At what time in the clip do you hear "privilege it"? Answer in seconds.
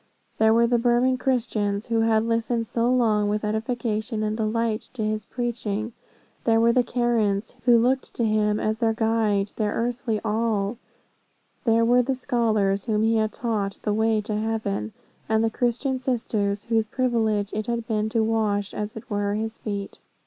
16.85-17.67